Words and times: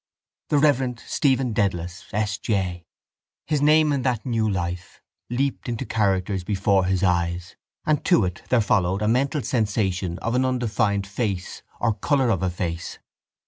The 0.49 0.57
Reverend 0.57 0.99
Stephen 1.05 1.53
Dedalus, 1.53 2.05
S. 2.11 2.39
J. 2.39 2.87
His 3.45 3.61
name 3.61 3.93
in 3.93 4.01
that 4.01 4.25
new 4.25 4.49
life 4.49 4.99
leaped 5.29 5.69
into 5.69 5.85
characters 5.85 6.43
before 6.43 6.85
his 6.85 7.03
eyes 7.03 7.55
and 7.85 8.03
to 8.05 8.25
it 8.25 8.41
there 8.49 8.61
followed 8.61 9.03
a 9.03 9.07
mental 9.07 9.43
sensation 9.43 10.17
of 10.17 10.33
an 10.33 10.43
undefined 10.43 11.05
face 11.05 11.61
or 11.79 11.93
colour 11.93 12.31
of 12.31 12.41
a 12.41 12.49
face. 12.49 12.97